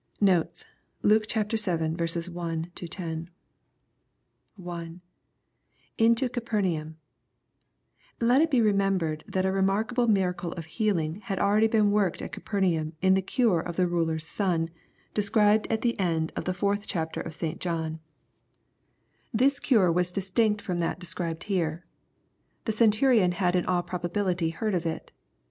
[0.19, 0.65] Notes.
[1.03, 1.43] Luke VII.
[1.45, 3.29] 1— 10.
[4.55, 5.01] 1,—
[6.05, 6.95] [into Capemjaum^
[8.19, 12.31] Let it be remembered that a remarkable miracle of healing had already been worked at
[12.31, 14.71] Capernaum in the cure a' the ruler's son,
[15.13, 17.07] described at the end oi ths fourth LUKE^ CHAP.
[17.09, 17.13] VII.
[17.13, 17.59] 205 chapter of St.
[17.61, 17.99] J ^hn.
[19.31, 21.85] This cure was distinct from that described here.
[22.65, 25.11] The Centurion had in all probability heard of it.